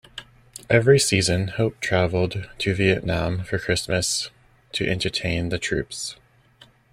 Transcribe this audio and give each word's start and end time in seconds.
Every 0.67 0.97
season, 0.97 1.49
Hope 1.49 1.79
traveled 1.79 2.49
to 2.57 2.73
Vietnam 2.73 3.43
for 3.43 3.59
Christmas, 3.59 4.31
to 4.71 4.89
entertain 4.89 5.49
the 5.49 5.59
troops. 5.59 6.15